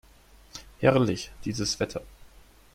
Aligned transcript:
Herrlich, 0.79 1.29
dieses 1.45 1.75
Wetter! 1.79 2.01